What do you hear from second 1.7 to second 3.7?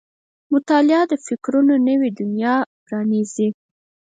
نوې دنیا پرانیزي.